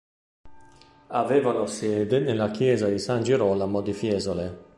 [1.09, 4.69] Avevano sede nella chiesa di San Girolamo di Fiesole.